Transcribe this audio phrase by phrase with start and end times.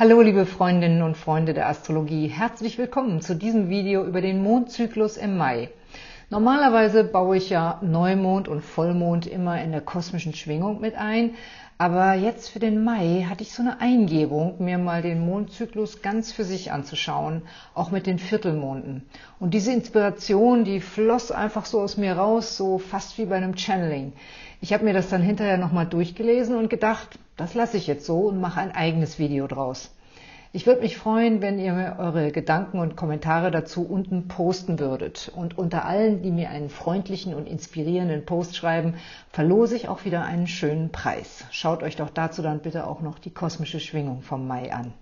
[0.00, 5.18] Hallo liebe Freundinnen und Freunde der Astrologie, herzlich willkommen zu diesem Video über den Mondzyklus
[5.18, 5.68] im Mai.
[6.30, 11.34] Normalerweise baue ich ja Neumond und Vollmond immer in der kosmischen Schwingung mit ein,
[11.76, 16.32] aber jetzt für den Mai hatte ich so eine Eingebung, mir mal den Mondzyklus ganz
[16.32, 17.42] für sich anzuschauen,
[17.74, 19.06] auch mit den Viertelmonden.
[19.38, 23.56] Und diese Inspiration, die floss einfach so aus mir raus, so fast wie bei einem
[23.56, 24.14] Channeling.
[24.62, 28.18] Ich habe mir das dann hinterher nochmal durchgelesen und gedacht, das lasse ich jetzt so
[28.28, 29.90] und mache ein eigenes Video draus.
[30.52, 35.30] Ich würde mich freuen, wenn ihr mir eure Gedanken und Kommentare dazu unten posten würdet.
[35.32, 38.94] Und unter allen, die mir einen freundlichen und inspirierenden Post schreiben,
[39.30, 41.44] verlose ich auch wieder einen schönen Preis.
[41.52, 44.92] Schaut euch doch dazu dann bitte auch noch die kosmische Schwingung vom Mai an.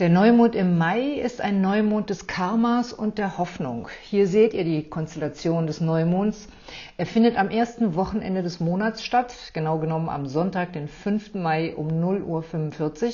[0.00, 3.86] Der Neumond im Mai ist ein Neumond des Karmas und der Hoffnung.
[4.02, 6.48] Hier seht ihr die Konstellation des Neumonds.
[6.96, 11.34] Er findet am ersten Wochenende des Monats statt, genau genommen am Sonntag, den 5.
[11.34, 13.12] Mai um 0.45 Uhr.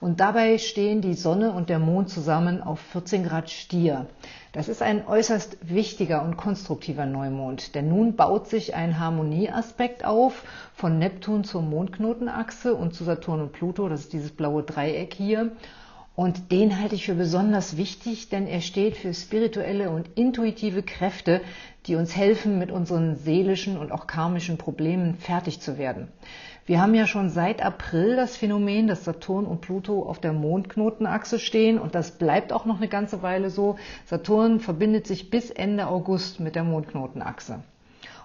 [0.00, 4.06] Und dabei stehen die Sonne und der Mond zusammen auf 14 Grad Stier.
[4.52, 10.44] Das ist ein äußerst wichtiger und konstruktiver Neumond, denn nun baut sich ein Harmonieaspekt auf
[10.74, 15.52] von Neptun zur Mondknotenachse und zu Saturn und Pluto, das ist dieses blaue Dreieck hier.
[16.16, 21.40] Und den halte ich für besonders wichtig, denn er steht für spirituelle und intuitive Kräfte,
[21.86, 26.08] die uns helfen, mit unseren seelischen und auch karmischen Problemen fertig zu werden.
[26.66, 31.38] Wir haben ja schon seit April das Phänomen, dass Saturn und Pluto auf der Mondknotenachse
[31.38, 33.76] stehen und das bleibt auch noch eine ganze Weile so.
[34.06, 37.62] Saturn verbindet sich bis Ende August mit der Mondknotenachse.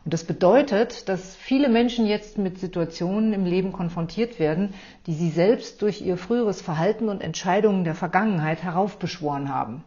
[0.05, 4.73] Und das bedeutet, dass viele Menschen jetzt mit Situationen im Leben konfrontiert werden,
[5.05, 9.83] die sie selbst durch ihr früheres Verhalten und Entscheidungen der Vergangenheit heraufbeschworen haben.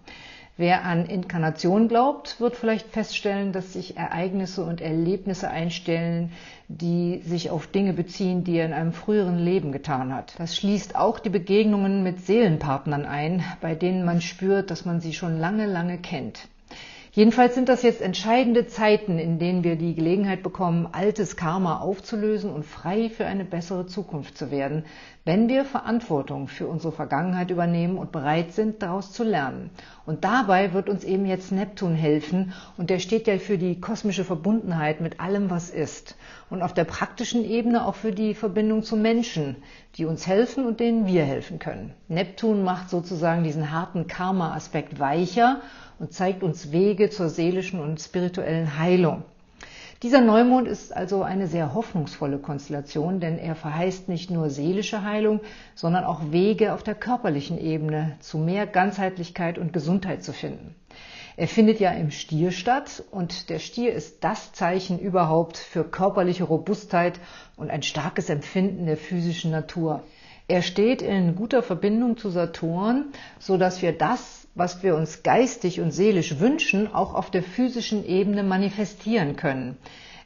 [0.58, 6.30] Wer an Inkarnation glaubt, wird vielleicht feststellen, dass sich Ereignisse und Erlebnisse einstellen,
[6.68, 10.34] die sich auf Dinge beziehen, die er in einem früheren Leben getan hat.
[10.38, 15.14] Das schließt auch die Begegnungen mit Seelenpartnern ein, bei denen man spürt, dass man sie
[15.14, 16.48] schon lange, lange kennt.
[17.14, 22.50] Jedenfalls sind das jetzt entscheidende Zeiten, in denen wir die Gelegenheit bekommen, altes Karma aufzulösen
[22.50, 24.86] und frei für eine bessere Zukunft zu werden,
[25.26, 29.68] wenn wir Verantwortung für unsere Vergangenheit übernehmen und bereit sind, daraus zu lernen.
[30.06, 34.24] Und dabei wird uns eben jetzt Neptun helfen und der steht ja für die kosmische
[34.24, 36.16] Verbundenheit mit allem, was ist.
[36.48, 39.56] Und auf der praktischen Ebene auch für die Verbindung zu Menschen,
[39.96, 41.92] die uns helfen und denen wir helfen können.
[42.08, 45.60] Neptun macht sozusagen diesen harten Karma-Aspekt weicher
[46.02, 49.22] und zeigt uns Wege zur seelischen und spirituellen Heilung.
[50.02, 55.38] Dieser Neumond ist also eine sehr hoffnungsvolle Konstellation, denn er verheißt nicht nur seelische Heilung,
[55.76, 60.74] sondern auch Wege auf der körperlichen Ebene zu mehr Ganzheitlichkeit und Gesundheit zu finden.
[61.36, 66.42] Er findet ja im Stier statt und der Stier ist das Zeichen überhaupt für körperliche
[66.42, 67.20] Robustheit
[67.56, 70.02] und ein starkes Empfinden der physischen Natur.
[70.48, 75.80] Er steht in guter Verbindung zu Saturn, so dass wir das was wir uns geistig
[75.80, 79.76] und seelisch wünschen, auch auf der physischen Ebene manifestieren können.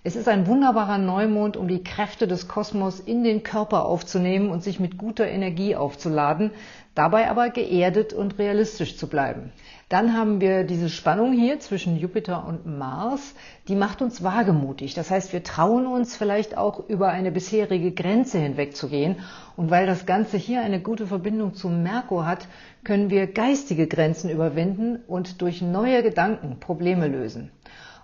[0.07, 4.63] Es ist ein wunderbarer Neumond, um die Kräfte des Kosmos in den Körper aufzunehmen und
[4.63, 6.53] sich mit guter Energie aufzuladen,
[6.95, 9.51] dabei aber geerdet und realistisch zu bleiben.
[9.89, 13.35] Dann haben wir diese Spannung hier zwischen Jupiter und Mars,
[13.67, 14.95] die macht uns wagemutig.
[14.95, 19.17] Das heißt, wir trauen uns vielleicht auch über eine bisherige Grenze hinwegzugehen.
[19.57, 22.47] Und weil das Ganze hier eine gute Verbindung zu Merkur hat,
[22.85, 27.51] können wir geistige Grenzen überwinden und durch neue Gedanken Probleme lösen.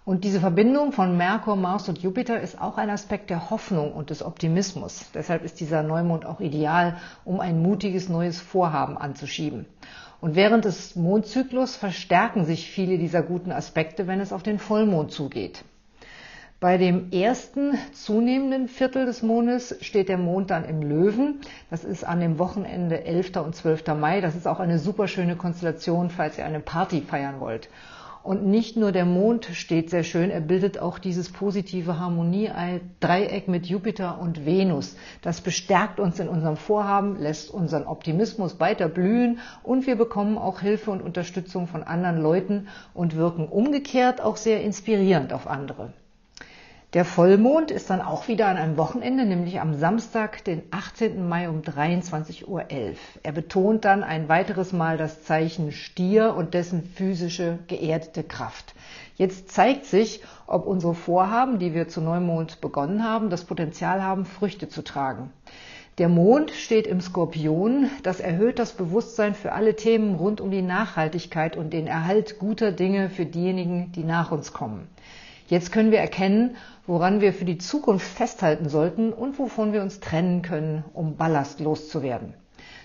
[0.05, 4.11] Und diese Verbindung von Merkur, Mars und Jupiter ist auch ein Aspekt der Hoffnung und
[4.11, 5.05] des Optimismus.
[5.15, 9.65] Deshalb ist dieser Neumond auch ideal, um ein mutiges neues Vorhaben anzuschieben.
[10.21, 15.13] Und während des Mondzyklus verstärken sich viele dieser guten Aspekte, wenn es auf den Vollmond
[15.13, 15.65] zugeht.
[16.59, 21.41] Bei dem ersten zunehmenden Viertel des Mondes steht der Mond dann im Löwen.
[21.71, 23.37] Das ist an dem Wochenende 11.
[23.37, 23.87] und 12.
[23.99, 24.21] Mai.
[24.21, 27.69] Das ist auch eine super schöne Konstellation, falls ihr eine Party feiern wollt.
[28.23, 33.67] Und nicht nur der Mond steht sehr schön, er bildet auch dieses positive Harmonie-Dreieck mit
[33.67, 34.97] Jupiter und Venus.
[35.23, 40.61] Das bestärkt uns in unserem Vorhaben, lässt unseren Optimismus weiter blühen und wir bekommen auch
[40.61, 45.93] Hilfe und Unterstützung von anderen Leuten und wirken umgekehrt auch sehr inspirierend auf andere.
[46.95, 51.27] Der Vollmond ist dann auch wieder an einem Wochenende, nämlich am Samstag, den 18.
[51.27, 52.65] Mai um 23.11 Uhr.
[53.23, 58.75] Er betont dann ein weiteres Mal das Zeichen Stier und dessen physische geerdete Kraft.
[59.17, 64.27] Jetzt zeigt sich, ob unsere Vorhaben, die wir zu Neumond begonnen haben, das Potenzial haben,
[64.27, 65.33] Früchte zu tragen.
[65.97, 67.89] Der Mond steht im Skorpion.
[68.03, 72.71] Das erhöht das Bewusstsein für alle Themen rund um die Nachhaltigkeit und den Erhalt guter
[72.71, 74.89] Dinge für diejenigen, die nach uns kommen.
[75.49, 76.57] Jetzt können wir erkennen,
[76.87, 81.61] woran wir für die Zukunft festhalten sollten und wovon wir uns trennen können, um Ballast
[81.61, 82.35] loszuwerden.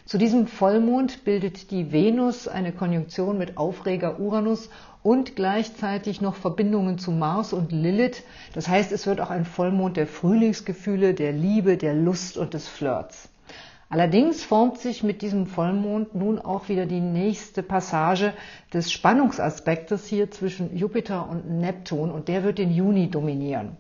[0.06, 4.70] Zu diesem Vollmond bildet die Venus eine Konjunktion mit Aufreger Uranus
[5.04, 8.24] und gleichzeitig noch Verbindungen zu Mars und Lilith.
[8.54, 12.70] Das heißt, es wird auch ein Vollmond der Frühlingsgefühle, der Liebe, der Lust und des
[12.70, 13.30] Flirts.
[13.90, 18.34] Allerdings formt sich mit diesem Vollmond nun auch wieder die nächste Passage
[18.74, 23.78] des Spannungsaspektes hier zwischen Jupiter und Neptun und der wird den Juni dominieren.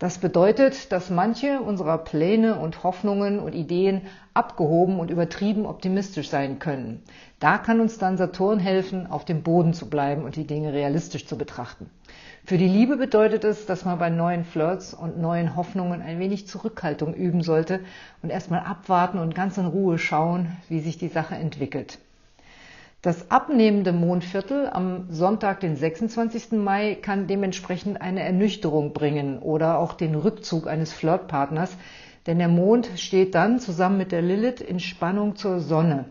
[0.00, 4.00] Das bedeutet, dass manche unserer Pläne und Hoffnungen und Ideen
[4.32, 7.02] abgehoben und übertrieben optimistisch sein können.
[7.38, 11.26] Da kann uns dann Saturn helfen, auf dem Boden zu bleiben und die Dinge realistisch
[11.26, 11.90] zu betrachten.
[12.46, 16.48] Für die Liebe bedeutet es, dass man bei neuen Flirts und neuen Hoffnungen ein wenig
[16.48, 17.80] Zurückhaltung üben sollte
[18.22, 21.98] und erstmal abwarten und ganz in Ruhe schauen, wie sich die Sache entwickelt.
[23.02, 26.52] Das abnehmende Mondviertel am Sonntag, den 26.
[26.52, 31.78] Mai, kann dementsprechend eine Ernüchterung bringen oder auch den Rückzug eines Flirtpartners,
[32.26, 36.04] denn der Mond steht dann zusammen mit der Lilith in Spannung zur Sonne.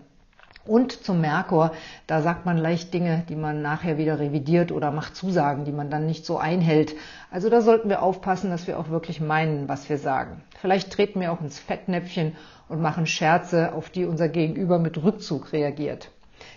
[0.65, 1.73] Und zum Merkur,
[2.07, 5.91] da sagt man leicht Dinge, die man nachher wieder revidiert oder macht Zusagen, die man
[5.91, 6.95] dann nicht so einhält.
[7.29, 10.41] Also da sollten wir aufpassen, dass wir auch wirklich meinen, was wir sagen.
[10.59, 12.35] Vielleicht treten wir auch ins Fettnäpfchen
[12.67, 16.09] und machen Scherze, auf die unser Gegenüber mit Rückzug reagiert.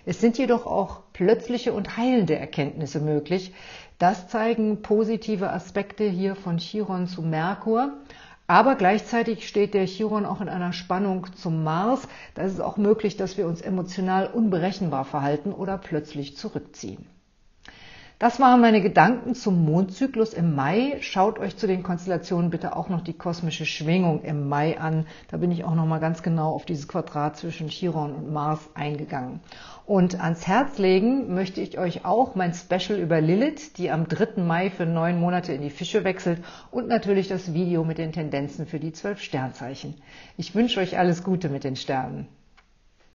[0.04, 3.52] Es sind jedoch auch plötzliche und heilende Erkenntnisse möglich.
[3.98, 7.92] Das zeigen positive Aspekte hier von Chiron zu Merkur.
[8.46, 12.08] Aber gleichzeitig steht der Chiron auch in einer Spannung zum Mars.
[12.34, 17.06] Da ist es auch möglich, dass wir uns emotional unberechenbar verhalten oder plötzlich zurückziehen.
[18.22, 20.96] Das waren meine Gedanken zum Mondzyklus im Mai.
[21.00, 25.06] Schaut euch zu den Konstellationen bitte auch noch die kosmische Schwingung im Mai an.
[25.28, 28.60] Da bin ich auch noch mal ganz genau auf dieses Quadrat zwischen Chiron und Mars
[28.74, 29.40] eingegangen.
[29.86, 34.40] Und ans Herz legen möchte ich euch auch mein Special über Lilith, die am 3.
[34.40, 38.66] Mai für neun Monate in die Fische wechselt und natürlich das Video mit den Tendenzen
[38.66, 39.96] für die zwölf Sternzeichen.
[40.36, 42.28] Ich wünsche euch alles Gute mit den Sternen.